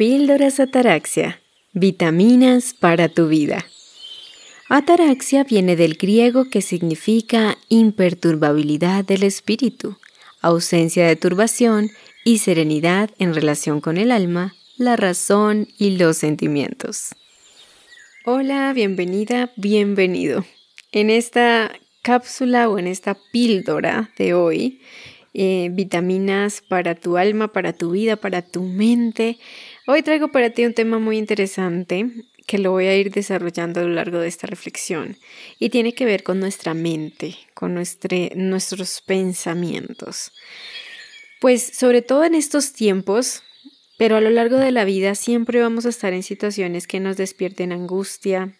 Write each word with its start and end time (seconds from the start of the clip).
Píldoras 0.00 0.60
Ataraxia. 0.60 1.42
Vitaminas 1.74 2.72
para 2.72 3.10
tu 3.10 3.28
vida. 3.28 3.66
Ataraxia 4.70 5.44
viene 5.44 5.76
del 5.76 5.96
griego 5.96 6.48
que 6.48 6.62
significa 6.62 7.58
imperturbabilidad 7.68 9.04
del 9.04 9.24
espíritu, 9.24 9.98
ausencia 10.40 11.06
de 11.06 11.16
turbación 11.16 11.90
y 12.24 12.38
serenidad 12.38 13.10
en 13.18 13.34
relación 13.34 13.82
con 13.82 13.98
el 13.98 14.10
alma, 14.10 14.54
la 14.78 14.96
razón 14.96 15.68
y 15.76 15.98
los 15.98 16.16
sentimientos. 16.16 17.10
Hola, 18.24 18.72
bienvenida, 18.72 19.52
bienvenido. 19.56 20.46
En 20.92 21.10
esta 21.10 21.72
cápsula 22.00 22.70
o 22.70 22.78
en 22.78 22.86
esta 22.86 23.18
píldora 23.32 24.08
de 24.16 24.32
hoy, 24.32 24.80
eh, 25.34 25.68
vitaminas 25.70 26.60
para 26.60 26.96
tu 26.96 27.16
alma, 27.16 27.52
para 27.52 27.72
tu 27.72 27.90
vida, 27.90 28.16
para 28.16 28.42
tu 28.42 28.62
mente, 28.62 29.38
hoy 29.86 30.02
traigo 30.02 30.28
para 30.28 30.50
ti 30.50 30.64
un 30.64 30.74
tema 30.74 30.98
muy 30.98 31.18
interesante 31.18 32.06
que 32.46 32.58
lo 32.58 32.72
voy 32.72 32.86
a 32.86 32.96
ir 32.96 33.10
desarrollando 33.10 33.80
a 33.80 33.84
lo 33.84 33.90
largo 33.90 34.18
de 34.18 34.28
esta 34.28 34.46
reflexión 34.46 35.16
y 35.58 35.70
tiene 35.70 35.94
que 35.94 36.04
ver 36.04 36.22
con 36.22 36.40
nuestra 36.40 36.74
mente, 36.74 37.36
con 37.54 37.74
nuestros 37.74 39.02
pensamientos. 39.02 40.32
Pues 41.40 41.62
sobre 41.62 42.02
todo 42.02 42.24
en 42.24 42.34
estos 42.34 42.72
tiempos, 42.72 43.42
pero 43.98 44.16
a 44.16 44.20
lo 44.20 44.30
largo 44.30 44.56
de 44.56 44.72
la 44.72 44.84
vida 44.84 45.14
siempre 45.14 45.60
vamos 45.60 45.86
a 45.86 45.90
estar 45.90 46.12
en 46.12 46.22
situaciones 46.22 46.86
que 46.86 47.00
nos 47.00 47.16
despierten 47.16 47.72
angustia, 47.72 48.58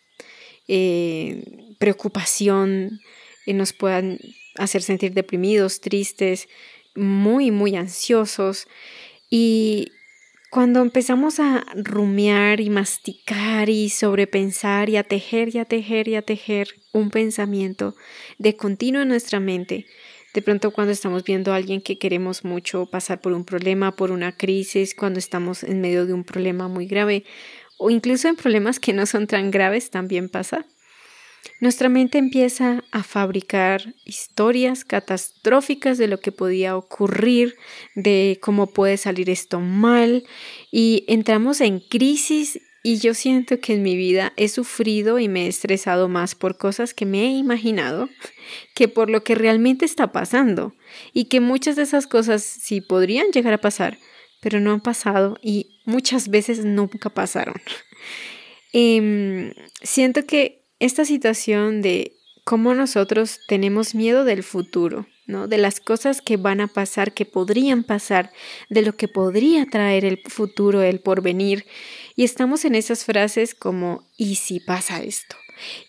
eh, 0.68 1.74
preocupación, 1.78 3.00
y 3.46 3.52
nos 3.52 3.72
puedan 3.72 4.18
hacer 4.56 4.82
sentir 4.82 5.12
deprimidos, 5.12 5.80
tristes, 5.80 6.48
muy, 6.94 7.50
muy 7.50 7.76
ansiosos. 7.76 8.68
Y 9.28 9.92
cuando 10.50 10.82
empezamos 10.82 11.38
a 11.38 11.64
rumiar 11.76 12.60
y 12.60 12.70
masticar 12.70 13.68
y 13.68 13.88
sobrepensar 13.88 14.88
y 14.88 14.96
a 14.96 15.04
tejer 15.04 15.54
y 15.54 15.58
a 15.58 15.64
tejer 15.64 16.08
y 16.08 16.16
a 16.16 16.22
tejer 16.22 16.68
un 16.92 17.10
pensamiento 17.10 17.94
de 18.38 18.56
continuo 18.56 19.02
en 19.02 19.08
nuestra 19.08 19.38
mente, 19.38 19.86
de 20.34 20.42
pronto 20.42 20.72
cuando 20.72 20.92
estamos 20.92 21.22
viendo 21.22 21.52
a 21.52 21.56
alguien 21.56 21.80
que 21.80 21.98
queremos 21.98 22.44
mucho 22.44 22.86
pasar 22.86 23.20
por 23.20 23.32
un 23.32 23.44
problema, 23.44 23.94
por 23.94 24.10
una 24.10 24.36
crisis, 24.36 24.96
cuando 24.96 25.20
estamos 25.20 25.62
en 25.62 25.80
medio 25.80 26.04
de 26.04 26.14
un 26.14 26.24
problema 26.24 26.66
muy 26.66 26.86
grave 26.86 27.24
o 27.78 27.90
incluso 27.90 28.26
en 28.26 28.34
problemas 28.34 28.80
que 28.80 28.92
no 28.92 29.06
son 29.06 29.28
tan 29.28 29.52
graves, 29.52 29.90
también 29.90 30.28
pasa. 30.28 30.66
Nuestra 31.60 31.88
mente 31.88 32.18
empieza 32.18 32.84
a 32.90 33.02
fabricar 33.02 33.94
historias 34.04 34.84
catastróficas 34.84 35.98
de 35.98 36.06
lo 36.06 36.18
que 36.18 36.32
podía 36.32 36.76
ocurrir, 36.76 37.56
de 37.94 38.38
cómo 38.40 38.68
puede 38.68 38.96
salir 38.96 39.28
esto 39.28 39.60
mal 39.60 40.24
y 40.70 41.04
entramos 41.06 41.60
en 41.60 41.80
crisis 41.80 42.60
y 42.82 42.98
yo 42.98 43.12
siento 43.12 43.60
que 43.60 43.74
en 43.74 43.82
mi 43.82 43.94
vida 43.94 44.32
he 44.36 44.48
sufrido 44.48 45.18
y 45.18 45.28
me 45.28 45.44
he 45.44 45.48
estresado 45.48 46.08
más 46.08 46.34
por 46.34 46.56
cosas 46.56 46.94
que 46.94 47.04
me 47.04 47.24
he 47.24 47.30
imaginado 47.32 48.08
que 48.74 48.88
por 48.88 49.10
lo 49.10 49.22
que 49.22 49.34
realmente 49.34 49.84
está 49.84 50.12
pasando 50.12 50.74
y 51.12 51.26
que 51.26 51.40
muchas 51.40 51.76
de 51.76 51.82
esas 51.82 52.06
cosas 52.06 52.42
sí 52.42 52.80
podrían 52.80 53.32
llegar 53.32 53.52
a 53.52 53.60
pasar, 53.60 53.98
pero 54.40 54.60
no 54.60 54.72
han 54.72 54.80
pasado 54.80 55.36
y 55.42 55.78
muchas 55.84 56.28
veces 56.28 56.64
nunca 56.64 57.10
pasaron. 57.10 57.60
Em, 58.72 59.52
siento 59.82 60.24
que 60.26 60.59
esta 60.80 61.04
situación 61.04 61.82
de 61.82 62.16
cómo 62.44 62.74
nosotros 62.74 63.38
tenemos 63.46 63.94
miedo 63.94 64.24
del 64.24 64.42
futuro, 64.42 65.06
¿no? 65.26 65.46
De 65.46 65.58
las 65.58 65.78
cosas 65.78 66.20
que 66.20 66.36
van 66.36 66.60
a 66.60 66.66
pasar, 66.66 67.12
que 67.12 67.24
podrían 67.26 67.84
pasar, 67.84 68.32
de 68.70 68.82
lo 68.82 68.96
que 68.96 69.06
podría 69.06 69.66
traer 69.66 70.04
el 70.04 70.20
futuro, 70.26 70.82
el 70.82 71.00
porvenir. 71.00 71.66
Y 72.16 72.24
estamos 72.24 72.64
en 72.64 72.74
esas 72.74 73.04
frases 73.04 73.54
como, 73.54 74.08
¿y 74.16 74.36
si 74.36 74.58
pasa 74.58 75.02
esto? 75.02 75.36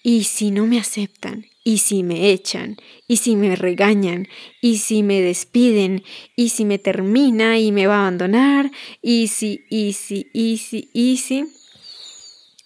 ¿Y 0.03 0.25
si 0.25 0.51
no 0.51 0.67
me 0.67 0.79
aceptan? 0.79 1.45
¿Y 1.63 1.77
si 1.77 2.03
me 2.03 2.31
echan? 2.31 2.77
¿Y 3.07 3.17
si 3.17 3.35
me 3.35 3.55
regañan? 3.55 4.27
¿Y 4.61 4.77
si 4.77 5.03
me 5.03 5.21
despiden? 5.21 6.03
¿Y 6.35 6.49
si 6.49 6.65
me 6.65 6.79
termina 6.79 7.59
y 7.59 7.71
me 7.71 7.87
va 7.87 7.95
a 7.95 8.01
abandonar? 8.01 8.71
¿Y 9.01 9.27
si, 9.27 9.65
y 9.69 9.93
si, 9.93 10.29
y 10.33 10.57
si, 10.57 10.89
y 10.93 11.17
si? 11.17 11.45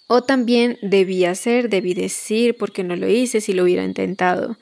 O 0.08 0.22
también 0.22 0.78
debí 0.82 1.26
hacer, 1.26 1.70
debí 1.70 1.94
decir, 1.94 2.56
porque 2.58 2.84
no 2.84 2.96
lo 2.96 3.10
hice 3.10 3.42
si 3.42 3.54
lo 3.54 3.64
hubiera 3.64 3.84
intentado. 3.84 4.58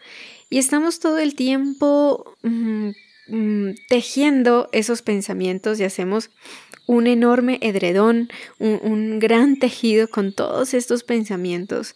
Y 0.49 0.57
estamos 0.57 0.99
todo 0.99 1.17
el 1.17 1.35
tiempo 1.35 2.35
mm, 2.43 2.89
mm, 3.27 3.69
tejiendo 3.89 4.69
esos 4.71 5.01
pensamientos 5.01 5.79
y 5.79 5.83
hacemos 5.83 6.29
un 6.85 7.07
enorme 7.07 7.59
edredón, 7.61 8.29
un, 8.59 9.19
gran 9.19 9.57
tejido 9.57 10.07
con 10.09 10.33
todos 10.33 10.73
estos 10.73 11.03
pensamientos 11.03 11.95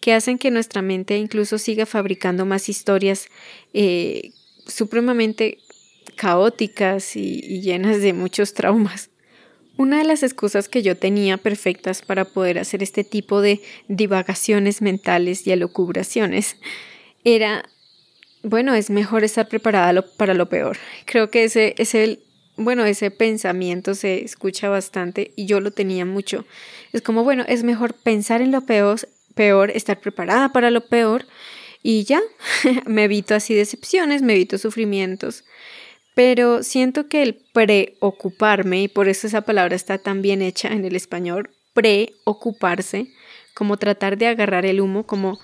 que 0.00 0.12
hacen 0.12 0.38
que 0.38 0.50
nuestra 0.50 0.82
mente 0.82 1.16
incluso 1.16 1.58
siga 1.58 1.86
fabricando 1.86 2.44
más 2.44 2.68
historias 2.68 3.28
eh, 3.72 4.32
supremamente 4.66 5.58
caóticas 6.16 7.16
y 7.16 7.60
llenas 7.60 8.00
de 8.00 8.12
muchos 8.12 8.54
traumas. 8.54 9.10
Una 9.76 9.98
de 9.98 10.04
las 10.04 10.22
excusas 10.22 10.68
que 10.68 10.82
yo 10.82 10.96
tenía 10.96 11.36
perfectas 11.36 12.00
para 12.00 12.24
poder 12.24 12.58
hacer 12.58 12.82
este 12.82 13.04
tipo 13.04 13.42
de 13.42 13.60
divagaciones 13.88 14.80
mentales 14.80 15.46
y 15.46 15.52
alocubraciones 15.52 16.56
era, 17.24 17.62
bueno, 18.42 18.74
es 18.74 18.88
mejor 18.88 19.22
estar 19.22 19.48
preparada 19.48 20.02
para 20.16 20.32
lo 20.32 20.48
peor. 20.48 20.78
Creo 21.04 21.30
que 21.30 21.44
ese 21.44 21.74
es 21.76 21.94
el, 21.94 22.20
bueno, 22.56 22.86
ese 22.86 23.10
pensamiento 23.10 23.94
se 23.94 24.24
escucha 24.24 24.70
bastante 24.70 25.32
y 25.36 25.44
yo 25.44 25.60
lo 25.60 25.70
tenía 25.70 26.06
mucho. 26.06 26.46
Es 26.94 27.02
como, 27.02 27.22
bueno, 27.22 27.44
es 27.46 27.62
mejor 27.62 27.92
pensar 27.92 28.40
en 28.40 28.52
lo 28.52 28.62
peor, 28.62 29.00
peor 29.34 29.70
estar 29.70 30.00
preparada 30.00 30.52
para 30.52 30.70
lo 30.70 30.86
peor 30.86 31.26
y 31.82 32.04
ya, 32.04 32.22
me 32.86 33.04
evito 33.04 33.34
así 33.34 33.54
decepciones, 33.54 34.22
me 34.22 34.34
evito 34.34 34.56
sufrimientos. 34.56 35.44
Pero 36.16 36.62
siento 36.62 37.08
que 37.08 37.22
el 37.22 37.34
preocuparme, 37.52 38.80
y 38.80 38.88
por 38.88 39.06
eso 39.06 39.26
esa 39.26 39.42
palabra 39.42 39.76
está 39.76 39.98
tan 39.98 40.22
bien 40.22 40.40
hecha 40.40 40.68
en 40.68 40.86
el 40.86 40.96
español, 40.96 41.50
preocuparse, 41.74 43.08
como 43.52 43.76
tratar 43.76 44.16
de 44.16 44.26
agarrar 44.26 44.64
el 44.64 44.80
humo, 44.80 45.04
como 45.04 45.38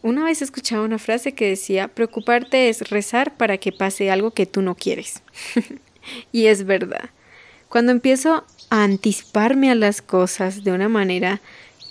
una 0.00 0.22
vez 0.22 0.40
escuchaba 0.40 0.84
una 0.84 1.00
frase 1.00 1.32
que 1.32 1.48
decía, 1.48 1.88
preocuparte 1.88 2.68
es 2.68 2.88
rezar 2.88 3.36
para 3.36 3.58
que 3.58 3.72
pase 3.72 4.12
algo 4.12 4.30
que 4.30 4.46
tú 4.46 4.62
no 4.62 4.76
quieres. 4.76 5.24
y 6.30 6.46
es 6.46 6.66
verdad. 6.66 7.10
Cuando 7.68 7.90
empiezo 7.90 8.44
a 8.70 8.84
anticiparme 8.84 9.72
a 9.72 9.74
las 9.74 10.02
cosas 10.02 10.62
de 10.62 10.70
una 10.70 10.88
manera 10.88 11.40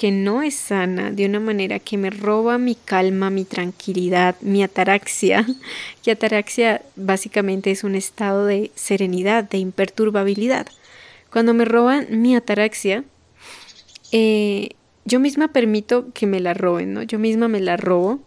que 0.02 0.12
no 0.12 0.42
es 0.42 0.56
sana, 0.56 1.12
de 1.12 1.28
una 1.28 1.40
manera 1.40 1.78
que 1.78 1.96
me 1.96 2.10
roba 2.10 2.58
mi 2.58 2.74
calma, 2.74 3.30
mi 3.30 3.46
tranquilidad, 3.46 4.36
mi 4.42 4.64
ataraxia, 4.64 5.46
que 6.04 6.10
ataraxia 6.10 6.82
básicamente 6.96 7.70
es 7.70 7.84
un 7.84 7.94
estado 7.94 8.48
de 8.48 8.72
serenidad, 8.74 9.44
de 9.44 9.60
imperturbabilidad. 9.60 10.66
Cuando 11.32 11.54
me 11.54 11.66
roban 11.66 12.08
mi 12.10 12.36
ataraxia, 12.36 13.04
eh, 14.12 14.70
yo 15.06 15.20
misma 15.20 15.50
permito 15.50 16.08
que 16.16 16.26
me 16.26 16.40
la 16.40 16.56
roben, 16.56 16.96
¿no? 16.96 17.04
Yo 17.04 17.20
misma 17.20 17.48
me 17.48 17.60
la 17.60 17.78
robo 17.78 18.22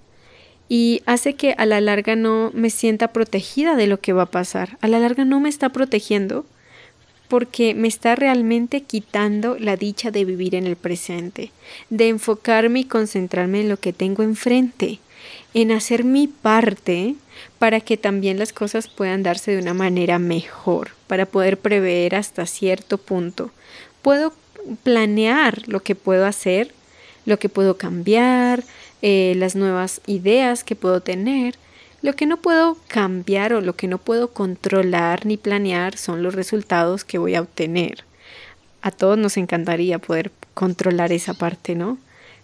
y 0.69 1.03
hace 1.07 1.35
que 1.35 1.57
a 1.59 1.67
la 1.67 1.81
larga 1.81 2.15
no 2.15 2.53
me 2.55 2.71
sienta 2.71 3.09
protegida 3.09 3.75
de 3.75 3.89
lo 3.89 3.99
que 3.99 4.13
va 4.13 4.23
a 4.23 4.31
pasar. 4.31 4.79
A 4.81 4.87
la 4.87 5.01
larga 5.01 5.25
no 5.25 5.41
me 5.41 5.49
está 5.49 5.71
protegiendo 5.71 6.47
porque 7.29 7.75
me 7.75 7.89
está 7.89 8.15
realmente 8.15 8.83
quitando 8.83 9.57
la 9.59 9.77
dicha 9.77 10.11
de 10.11 10.25
vivir 10.25 10.55
en 10.55 10.67
el 10.67 10.77
presente, 10.77 11.51
de 11.91 12.09
enfocarme 12.09 12.81
y 12.81 12.85
concentrarme 12.85 13.63
en 13.63 13.69
lo 13.69 13.79
que 13.79 13.93
tengo 13.93 14.23
enfrente, 14.23 15.01
en 15.55 15.73
hacer 15.73 16.05
mi 16.05 16.29
parte 16.29 17.15
para 17.59 17.81
que 17.81 17.97
también 17.97 18.39
las 18.39 18.53
cosas 18.53 18.89
puedan 18.89 19.23
darse 19.23 19.53
de 19.53 19.63
una 19.63 19.75
manera 19.75 20.19
mejor, 20.19 20.91
para 21.07 21.27
poder 21.27 21.59
prever 21.59 22.15
hasta 22.15 22.47
cierto 22.47 22.99
punto. 22.99 23.51
Puedo 24.03 24.35
planear 24.83 25.63
lo 25.67 25.81
que 25.81 25.95
puedo 25.95 26.27
hacer, 26.27 26.73
lo 27.27 27.39
que 27.39 27.49
puedo 27.49 27.77
cambiar, 27.77 28.65
eh, 29.03 29.35
las 29.37 29.57
nuevas 29.57 30.01
ideas 30.07 30.65
que 30.65 30.77
puedo 30.77 31.01
tener, 31.01 31.57
lo 32.05 32.15
que 32.15 32.27
no 32.27 32.37
puedo 32.37 32.77
cambiar 32.87 33.55
o 33.55 33.63
lo 33.63 33.77
que 33.77 33.89
no 33.89 33.97
puedo 33.97 34.29
controlar 34.29 35.25
ni 35.25 35.39
planear 35.39 35.97
son 35.97 36.23
los 36.23 36.35
resultados 36.35 37.03
que 37.03 37.17
voy 37.17 37.35
a 37.35 37.41
obtener. 37.41 38.05
A 38.83 38.91
todos 38.91 39.17
nos 39.17 39.39
encantaría 39.39 39.99
poder 39.99 40.31
controlar 40.53 41.13
esa 41.13 41.33
parte, 41.33 41.75
¿no? 41.75 41.97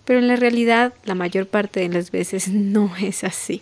Pero 0.07 0.19
en 0.19 0.29
la 0.29 0.37
realidad 0.37 0.95
la 1.05 1.15
mayor 1.15 1.47
parte 1.47 1.81
de 1.81 1.91
las 1.91 2.11
veces 2.11 2.49
no 2.53 2.91
es 3.03 3.23
así. 3.23 3.61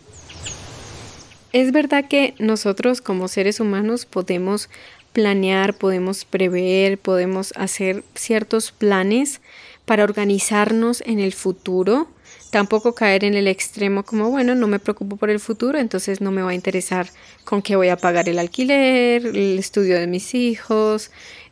Es 1.53 1.73
verdad 1.73 2.05
que 2.09 2.35
nosotros 2.39 3.01
como 3.01 3.27
seres 3.27 3.59
humanos 3.59 4.07
podemos 4.07 4.71
planear, 5.13 5.75
podemos 5.75 6.25
prever, 6.25 6.99
podemos 6.99 7.53
hacer 7.57 8.05
ciertos 8.15 8.71
planes 8.71 9.41
para 9.85 10.05
organizarnos 10.05 11.01
en 11.01 11.19
el 11.19 11.33
futuro 11.33 12.07
tampoco 12.51 12.95
caer 12.95 13.25
en 13.25 13.35
el 13.35 13.47
extremo 13.47 14.03
como, 14.03 14.31
bueno, 14.31 14.55
no 14.55 14.67
me 14.67 14.79
preocupo 14.79 15.17
por 15.17 15.31
el 15.31 15.41
futuro, 15.41 15.79
entonces 15.79 16.21
no 16.21 16.31
me 16.31 16.43
va 16.43 16.51
a 16.51 16.55
interesar 16.55 17.09
con 17.45 17.63
qué 17.63 17.77
voy 17.77 17.89
a 17.89 17.97
pagar 17.97 18.29
el 18.29 18.39
alquiler, 18.39 19.27
el 19.27 19.59
estudio 19.59 19.99
de 19.99 20.07
mis 20.07 20.35
hijos, 20.35 21.11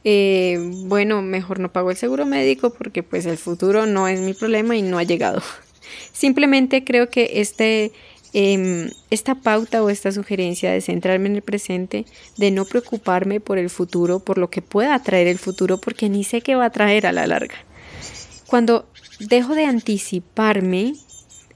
eh, 0.08 0.58
bueno, 0.84 1.20
mejor 1.20 1.58
no 1.58 1.72
pago 1.72 1.90
el 1.90 1.96
seguro 1.96 2.26
médico 2.26 2.70
porque 2.70 3.02
pues 3.02 3.26
el 3.26 3.38
futuro 3.38 3.86
no 3.86 4.06
es 4.06 4.20
mi 4.20 4.34
problema 4.34 4.76
y 4.76 4.82
no 4.82 4.98
ha 4.98 5.02
llegado. 5.02 5.42
Simplemente 6.12 6.84
creo 6.84 7.10
que 7.10 7.40
este, 7.40 7.90
em, 8.32 8.88
esta 9.10 9.34
pauta 9.34 9.82
o 9.82 9.90
esta 9.90 10.12
sugerencia 10.12 10.70
de 10.70 10.80
centrarme 10.80 11.28
en 11.28 11.34
el 11.34 11.42
presente, 11.42 12.06
de 12.36 12.52
no 12.52 12.66
preocuparme 12.66 13.40
por 13.40 13.58
el 13.58 13.68
futuro, 13.68 14.20
por 14.20 14.38
lo 14.38 14.48
que 14.48 14.62
pueda 14.62 14.96
traer 15.02 15.26
el 15.26 15.38
futuro, 15.38 15.78
porque 15.78 16.08
ni 16.08 16.22
sé 16.22 16.40
qué 16.40 16.54
va 16.54 16.66
a 16.66 16.70
traer 16.70 17.06
a 17.06 17.12
la 17.12 17.26
larga. 17.26 17.65
Cuando 18.46 18.88
dejo 19.18 19.54
de 19.54 19.64
anticiparme, 19.64 20.94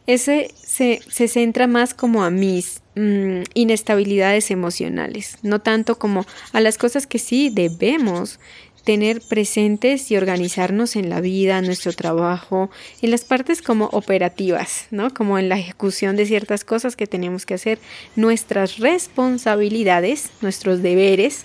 ese 0.06 0.50
se, 0.62 1.00
centra 1.28 1.66
más 1.66 1.94
como 1.94 2.24
a 2.24 2.30
mis 2.30 2.82
mm, 2.96 3.42
inestabilidades 3.54 4.50
emocionales, 4.50 5.38
no 5.42 5.60
tanto 5.60 5.98
como 5.98 6.26
a 6.52 6.60
las 6.60 6.78
cosas 6.78 7.06
que 7.06 7.18
sí 7.18 7.50
debemos 7.50 8.40
tener 8.84 9.20
presentes 9.20 10.10
y 10.10 10.16
organizarnos 10.16 10.96
en 10.96 11.10
la 11.10 11.20
vida, 11.20 11.58
en 11.58 11.66
nuestro 11.66 11.92
trabajo, 11.92 12.70
en 13.02 13.10
las 13.10 13.24
partes 13.24 13.62
como 13.62 13.86
operativas, 13.92 14.86
¿no? 14.90 15.12
Como 15.12 15.38
en 15.38 15.48
la 15.48 15.58
ejecución 15.58 16.16
de 16.16 16.26
ciertas 16.26 16.64
cosas 16.64 16.96
que 16.96 17.06
tenemos 17.06 17.44
que 17.46 17.54
hacer, 17.54 17.78
nuestras 18.16 18.78
responsabilidades, 18.78 20.30
nuestros 20.40 20.82
deberes, 20.82 21.44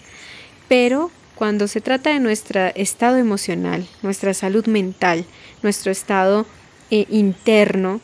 pero 0.69 1.11
cuando 1.35 1.67
se 1.67 1.81
trata 1.81 2.11
de 2.11 2.19
nuestro 2.19 2.67
estado 2.75 3.17
emocional, 3.17 3.85
nuestra 4.01 4.33
salud 4.33 4.65
mental, 4.67 5.25
nuestro 5.61 5.91
estado 5.91 6.45
eh, 6.91 7.05
interno, 7.09 7.99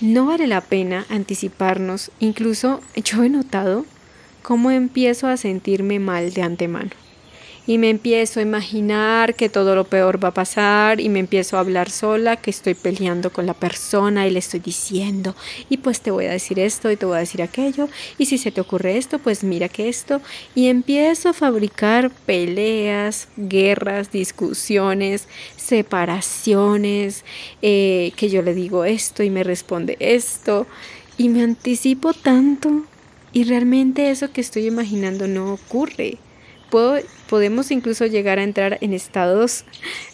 no 0.00 0.26
vale 0.26 0.46
la 0.46 0.60
pena 0.60 1.06
anticiparnos. 1.08 2.10
Incluso 2.18 2.80
yo 2.96 3.22
he 3.22 3.28
notado 3.28 3.86
cómo 4.42 4.70
empiezo 4.70 5.28
a 5.28 5.36
sentirme 5.36 6.00
mal 6.00 6.34
de 6.34 6.42
antemano 6.42 7.03
y 7.66 7.78
me 7.78 7.90
empiezo 7.90 8.40
a 8.40 8.42
imaginar 8.42 9.34
que 9.34 9.48
todo 9.48 9.74
lo 9.74 9.84
peor 9.84 10.22
va 10.22 10.28
a 10.28 10.34
pasar 10.34 11.00
y 11.00 11.08
me 11.08 11.20
empiezo 11.20 11.56
a 11.56 11.60
hablar 11.60 11.90
sola, 11.90 12.36
que 12.36 12.50
estoy 12.50 12.74
peleando 12.74 13.32
con 13.32 13.46
la 13.46 13.54
persona 13.54 14.26
y 14.26 14.30
le 14.30 14.38
estoy 14.38 14.60
diciendo, 14.60 15.34
y 15.70 15.78
pues 15.78 16.00
te 16.00 16.10
voy 16.10 16.26
a 16.26 16.32
decir 16.32 16.58
esto 16.58 16.90
y 16.90 16.96
te 16.96 17.06
voy 17.06 17.16
a 17.16 17.20
decir 17.20 17.42
aquello, 17.42 17.88
y 18.18 18.26
si 18.26 18.38
se 18.38 18.50
te 18.50 18.60
ocurre 18.60 18.98
esto, 18.98 19.18
pues 19.18 19.44
mira 19.44 19.68
que 19.68 19.88
esto, 19.88 20.20
y 20.54 20.68
empiezo 20.68 21.30
a 21.30 21.32
fabricar 21.32 22.10
peleas, 22.10 23.28
guerras, 23.36 24.12
discusiones, 24.12 25.28
separaciones, 25.56 27.24
eh, 27.62 28.12
que 28.16 28.28
yo 28.28 28.42
le 28.42 28.54
digo 28.54 28.84
esto 28.84 29.22
y 29.22 29.30
me 29.30 29.42
responde 29.42 29.96
esto, 30.00 30.66
y 31.16 31.28
me 31.28 31.42
anticipo 31.42 32.12
tanto. 32.12 32.84
Y 33.32 33.44
realmente 33.44 34.10
eso 34.10 34.30
que 34.30 34.40
estoy 34.40 34.66
imaginando 34.66 35.26
no 35.26 35.54
ocurre 35.54 36.18
podemos 37.28 37.70
incluso 37.70 38.06
llegar 38.06 38.38
a 38.38 38.42
entrar 38.42 38.78
en 38.80 38.92
estados 38.92 39.64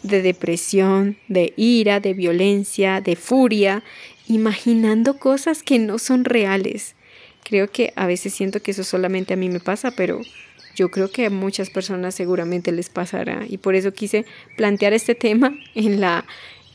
de 0.03 0.23
depresión, 0.23 1.17
de 1.29 1.55
ira, 1.57 2.01
de 2.01 2.15
violencia, 2.15 3.01
de 3.01 3.17
furia, 3.17 3.83
imaginando 4.29 5.19
cosas 5.19 5.63
que 5.63 5.79
no 5.79 5.99
son 5.99 6.25
reales. 6.25 6.97
Creo 7.45 7.71
que 7.71 7.93
a 7.97 8.07
veces 8.07 8.35
siento 8.35 8.61
que 8.61 8.73
eso 8.73 8.85
solamente 8.85 9.35
a 9.35 9.37
mí 9.37 9.49
me 9.49 9.61
pasa, 9.61 9.91
pero 9.93 10.21
yo 10.77 10.91
creo 10.91 11.11
que 11.11 11.27
a 11.27 11.31
muchas 11.31 11.71
personas 11.71 12.15
seguramente 12.15 12.73
les 12.73 12.91
pasará 12.91 13.45
y 13.49 13.59
por 13.59 13.75
eso 13.75 13.93
quise 13.93 14.25
plantear 14.57 14.93
este 14.93 15.15
tema 15.15 15.59
en 15.75 16.01
la 16.01 16.27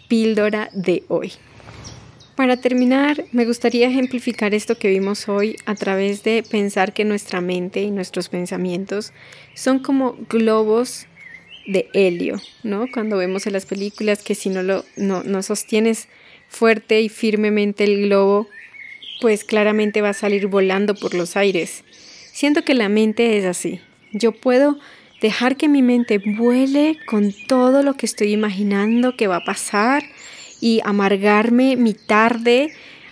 píldora 0.07 0.69
de 0.73 1.03
hoy. 1.07 1.33
Para 2.35 2.57
terminar, 2.57 3.23
me 3.31 3.45
gustaría 3.45 3.87
ejemplificar 3.87 4.53
esto 4.53 4.77
que 4.77 4.89
vimos 4.89 5.29
hoy 5.29 5.55
a 5.65 5.73
través 5.73 6.21
de 6.23 6.43
pensar 6.43 6.93
que 6.93 7.05
nuestra 7.05 7.39
mente 7.39 7.81
y 7.81 7.91
nuestros 7.91 8.27
pensamientos 8.27 9.13
son 9.53 9.79
como 9.79 10.17
globos 10.29 11.07
de 11.65 11.87
helio, 11.93 12.41
¿no? 12.61 12.87
Cuando 12.93 13.15
vemos 13.15 13.47
en 13.47 13.53
las 13.53 13.65
películas 13.65 14.21
que 14.21 14.35
si 14.35 14.49
no 14.49 14.63
lo 14.63 14.83
no, 14.97 15.23
no 15.23 15.43
sostienes 15.43 16.09
fuerte 16.49 16.99
y 16.99 17.07
firmemente 17.07 17.85
el 17.85 18.07
globo, 18.07 18.49
pues 19.21 19.45
claramente 19.45 20.01
va 20.01 20.09
a 20.09 20.13
salir 20.13 20.47
volando 20.47 20.93
por 20.93 21.13
los 21.13 21.37
aires. 21.37 21.85
Siento 22.33 22.63
que 22.63 22.73
la 22.73 22.89
mente 22.89 23.37
es 23.37 23.45
así. 23.45 23.79
Yo 24.11 24.33
puedo 24.33 24.77
dejar 25.21 25.55
que 25.55 25.69
mi 25.69 25.81
mente 25.81 26.17
vuele 26.17 26.97
con 27.07 27.33
todo 27.47 27.81
lo 27.81 27.93
que 27.93 28.05
estoy 28.05 28.33
imaginando 28.33 29.15
que 29.15 29.27
va 29.27 29.37
a 29.37 29.45
pasar 29.45 30.03
y 30.62 30.81
amargarme 30.84 31.75
mi 31.75 31.94
tarde. 31.94 32.72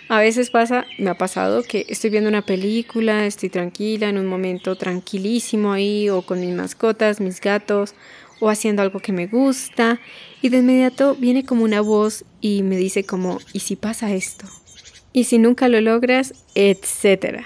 A 0.09 0.19
veces 0.19 0.49
pasa, 0.49 0.85
me 0.97 1.09
ha 1.09 1.17
pasado 1.17 1.63
que 1.63 1.85
estoy 1.89 2.09
viendo 2.09 2.29
una 2.29 2.45
película, 2.45 3.25
estoy 3.25 3.49
tranquila, 3.49 4.09
en 4.09 4.17
un 4.17 4.27
momento 4.27 4.75
tranquilísimo 4.75 5.71
ahí, 5.71 6.09
o 6.09 6.21
con 6.21 6.41
mis 6.41 6.53
mascotas, 6.53 7.19
mis 7.19 7.39
gatos, 7.39 7.95
o 8.39 8.49
haciendo 8.49 8.81
algo 8.81 8.99
que 8.99 9.13
me 9.13 9.27
gusta, 9.27 9.99
y 10.41 10.49
de 10.49 10.57
inmediato 10.57 11.15
viene 11.15 11.45
como 11.45 11.63
una 11.63 11.81
voz 11.81 12.25
y 12.41 12.63
me 12.63 12.77
dice 12.77 13.05
como, 13.05 13.39
¿y 13.53 13.59
si 13.59 13.75
pasa 13.75 14.13
esto? 14.13 14.45
¿Y 15.13 15.25
si 15.25 15.37
nunca 15.37 15.69
lo 15.69 15.79
logras? 15.79 16.33
etcétera. 16.55 17.45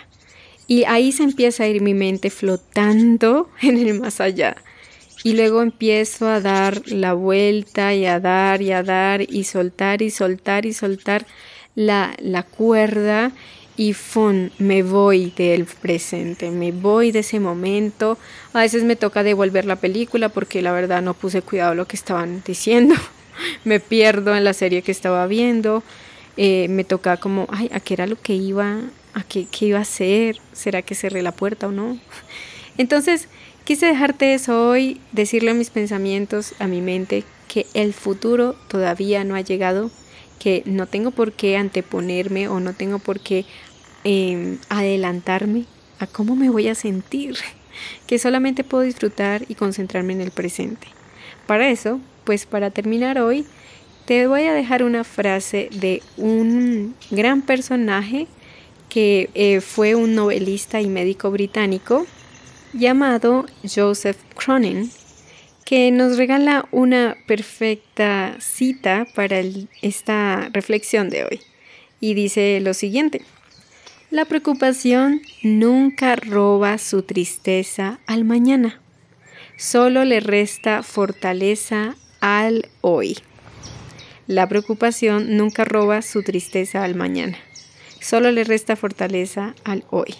Y 0.68 0.84
ahí 0.84 1.12
se 1.12 1.24
empieza 1.24 1.64
a 1.64 1.68
ir 1.68 1.82
mi 1.82 1.94
mente 1.94 2.30
flotando 2.30 3.50
en 3.62 3.78
el 3.78 4.00
más 4.00 4.20
allá 4.20 4.58
y 5.28 5.34
luego 5.34 5.62
empiezo 5.62 6.30
a 6.30 6.40
dar 6.40 6.88
la 6.88 7.12
vuelta 7.12 7.94
y 7.94 8.06
a 8.06 8.18
dar 8.22 8.62
y 8.62 8.72
a 8.72 8.82
dar 8.82 9.22
y 9.22 9.44
soltar 9.44 10.02
y 10.02 10.10
soltar 10.10 10.66
y 10.66 10.72
soltar 10.72 11.26
la, 11.76 12.16
la 12.22 12.44
cuerda 12.44 13.34
y 13.76 13.92
fun, 13.92 14.54
me 14.58 14.84
voy 14.84 15.34
del 15.36 15.66
presente, 15.66 16.50
me 16.50 16.72
voy 16.72 17.12
de 17.12 17.20
ese 17.20 17.42
momento. 17.42 18.18
A 18.54 18.62
veces 18.62 18.86
me 18.86 18.96
toca 18.96 19.22
devolver 19.22 19.66
la 19.66 19.76
película 19.76 20.30
porque 20.30 20.62
la 20.62 20.72
verdad 20.72 21.02
no 21.02 21.14
puse 21.14 21.42
cuidado 21.42 21.74
a 21.74 21.76
lo 21.76 21.88
que 21.88 21.98
estaban 21.98 22.42
diciendo. 22.48 22.96
me 23.66 23.82
pierdo 23.82 24.34
en 24.34 24.46
la 24.46 24.54
serie 24.54 24.82
que 24.82 24.94
estaba 24.94 25.28
viendo. 25.28 25.84
Eh, 26.38 26.68
me 26.70 26.86
toca 26.86 27.18
como, 27.18 27.48
ay, 27.52 27.70
¿a 27.74 27.82
qué 27.82 27.96
era 27.96 28.08
lo 28.08 28.16
que 28.16 28.34
iba? 28.34 28.80
¿A 29.14 29.24
qué, 29.26 29.46
qué 29.52 29.66
iba 29.66 29.80
a 29.80 29.82
hacer? 29.82 30.38
¿Será 30.54 30.84
que 30.84 30.96
cerré 30.96 31.22
la 31.22 31.34
puerta 31.34 31.68
o 31.68 31.74
no? 31.74 32.00
Entonces, 32.78 33.28
Quise 33.68 33.88
dejarte 33.88 34.34
eso 34.34 34.70
hoy, 34.70 35.02
decirle 35.12 35.52
a 35.52 35.54
mis 35.54 35.72
pensamientos, 35.72 36.56
a 36.58 36.68
mi 36.68 36.80
mente, 36.80 37.26
que 37.50 37.66
el 37.74 37.94
futuro 37.94 38.56
todavía 38.70 39.26
no 39.26 39.36
ha 39.36 39.42
llegado, 39.42 39.92
que 40.40 40.64
no 40.66 40.88
tengo 40.88 41.12
por 41.12 41.34
qué 41.34 41.58
anteponerme 41.58 42.48
o 42.48 42.62
no 42.62 42.72
tengo 42.72 43.00
por 43.00 43.20
qué 43.20 43.44
em, 44.06 44.58
adelantarme 44.70 45.66
a 46.00 46.08
cómo 46.08 46.38
me 46.38 46.50
voy 46.50 46.70
a 46.70 46.76
sentir, 46.76 47.36
que 48.08 48.20
solamente 48.20 48.64
puedo 48.64 48.86
disfrutar 48.86 49.44
y 49.50 49.56
concentrarme 49.56 50.14
en 50.14 50.22
el 50.22 50.32
presente. 50.32 50.88
Para 51.46 51.68
eso, 51.68 52.00
pues 52.24 52.46
para 52.46 52.72
terminar 52.72 53.20
hoy, 53.20 53.46
te 54.06 54.28
voy 54.28 54.44
a 54.44 54.54
dejar 54.54 54.82
una 54.82 55.04
frase 55.04 55.68
de 55.74 56.02
un 56.16 56.96
gran 57.12 57.42
personaje 57.42 58.28
que 58.88 59.30
eh, 59.34 59.60
fue 59.60 59.94
un 59.94 60.16
novelista 60.16 60.80
y 60.80 60.88
médico 60.88 61.32
británico 61.32 62.08
llamado 62.78 63.46
Joseph 63.64 64.18
Cronin, 64.36 64.92
que 65.66 65.92
nos 65.92 66.18
regala 66.18 66.66
una 66.72 67.18
perfecta 67.28 68.38
cita 68.40 69.06
para 69.16 69.42
esta 69.82 70.50
reflexión 70.54 71.10
de 71.10 71.26
hoy. 71.26 71.42
Y 72.00 72.14
dice 72.14 72.60
lo 72.62 72.74
siguiente, 72.74 73.22
la 74.10 74.24
preocupación 74.24 75.22
nunca 75.44 76.16
roba 76.16 76.78
su 76.78 77.02
tristeza 77.02 78.00
al 78.08 78.24
mañana, 78.24 78.80
solo 79.58 80.06
le 80.06 80.22
resta 80.22 80.84
fortaleza 80.84 81.96
al 82.22 82.70
hoy. 82.82 83.18
La 84.28 84.48
preocupación 84.48 85.36
nunca 85.36 85.66
roba 85.66 86.02
su 86.02 86.24
tristeza 86.24 86.84
al 86.84 86.96
mañana, 86.96 87.38
solo 88.00 88.32
le 88.32 88.46
resta 88.46 88.76
fortaleza 88.78 89.56
al 89.66 89.84
hoy. 89.90 90.16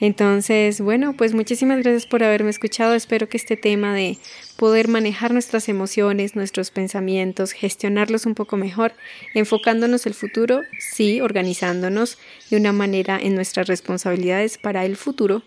Entonces, 0.00 0.80
bueno, 0.80 1.14
pues 1.16 1.32
muchísimas 1.32 1.82
gracias 1.82 2.06
por 2.06 2.22
haberme 2.22 2.50
escuchado. 2.50 2.94
Espero 2.94 3.28
que 3.28 3.38
este 3.38 3.56
tema 3.56 3.94
de 3.94 4.18
poder 4.56 4.88
manejar 4.88 5.32
nuestras 5.32 5.68
emociones, 5.68 6.36
nuestros 6.36 6.70
pensamientos, 6.70 7.52
gestionarlos 7.52 8.26
un 8.26 8.34
poco 8.34 8.56
mejor, 8.56 8.92
enfocándonos 9.34 10.06
el 10.06 10.14
futuro, 10.14 10.60
sí, 10.78 11.20
organizándonos 11.20 12.18
de 12.50 12.58
una 12.58 12.72
manera 12.72 13.18
en 13.20 13.34
nuestras 13.34 13.68
responsabilidades 13.68 14.58
para 14.58 14.84
el 14.84 14.96
futuro, 14.96 15.42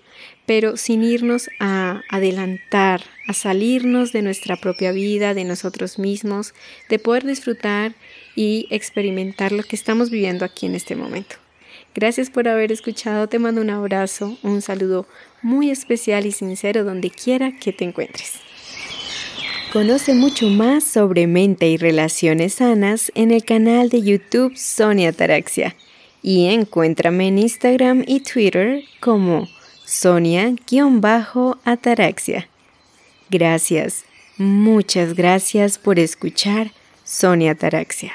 pero 0.47 0.77
sin 0.77 1.03
irnos 1.03 1.49
a 1.59 2.01
adelantar, 2.09 3.01
a 3.27 3.33
salirnos 3.33 4.11
de 4.13 4.23
nuestra 4.23 4.57
propia 4.57 4.91
vida, 4.91 5.35
de 5.35 5.43
nosotros 5.43 5.99
mismos, 5.99 6.53
de 6.89 6.97
poder 6.97 7.23
disfrutar 7.23 7.93
y 8.35 8.67
experimentar 8.71 9.51
lo 9.51 9.63
que 9.63 9.75
estamos 9.75 10.09
viviendo 10.09 10.43
aquí 10.43 10.65
en 10.65 10.75
este 10.75 10.95
momento. 10.95 11.35
Gracias 11.95 12.29
por 12.29 12.47
haber 12.47 12.71
escuchado, 12.71 13.27
te 13.27 13.39
mando 13.39 13.61
un 13.61 13.69
abrazo, 13.69 14.37
un 14.43 14.61
saludo 14.61 15.05
muy 15.41 15.69
especial 15.69 16.25
y 16.25 16.31
sincero 16.31 16.83
donde 16.83 17.09
quiera 17.09 17.51
que 17.59 17.73
te 17.73 17.85
encuentres. 17.85 18.33
Conoce 19.73 20.13
mucho 20.13 20.47
más 20.47 20.83
sobre 20.83 21.27
mente 21.27 21.67
y 21.67 21.77
relaciones 21.77 22.55
sanas 22.55 23.11
en 23.15 23.31
el 23.31 23.43
canal 23.43 23.89
de 23.89 24.01
YouTube 24.01 24.55
Sonia 24.55 25.11
Taraxia 25.11 25.75
y 26.21 26.47
encuéntrame 26.47 27.27
en 27.27 27.39
Instagram 27.39 28.03
y 28.07 28.21
Twitter 28.21 28.83
como 28.99 29.47
Sonia-Ataraxia. 29.85 32.47
Gracias 33.29 34.05
Muchas 34.39 35.15
gracias 35.15 35.77
por 35.77 35.99
escuchar 35.99 36.71
Sonia 37.03 37.51
Ataraxia. 37.51 38.13